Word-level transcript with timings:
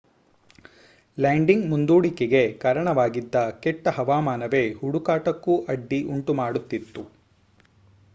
landing 1.17 1.67
ಮುಂದೂಡಿಕೆಗೆ 1.67 2.41
ಕಾರಣವಾಗಿದ್ದ 2.57 3.35
ಕೆಟ್ಟ 3.59 3.87
ಹವಾಮಾನವೇ 3.89 4.63
ಹುಡುಕಾಟಕ್ಕೂ 4.79 5.55
ಅಡ್ಡಿ 5.67 6.03
ಉಂಟು 6.07 6.33
ಮಾಡುತ್ತಿತ್ತು 6.33 7.03